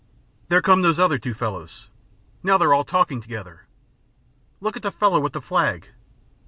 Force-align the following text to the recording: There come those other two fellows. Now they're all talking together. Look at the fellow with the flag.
There 0.49 0.63
come 0.63 0.81
those 0.81 0.97
other 0.97 1.19
two 1.19 1.35
fellows. 1.35 1.91
Now 2.41 2.57
they're 2.57 2.73
all 2.73 2.83
talking 2.83 3.21
together. 3.21 3.67
Look 4.59 4.75
at 4.75 4.81
the 4.81 4.89
fellow 4.91 5.19
with 5.19 5.33
the 5.33 5.41
flag. 5.41 5.89